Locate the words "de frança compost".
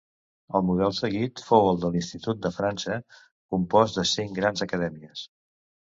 2.45-4.01